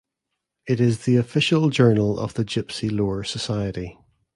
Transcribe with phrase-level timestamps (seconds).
[0.67, 3.99] It is the official journal of the Gypsy Lore Society.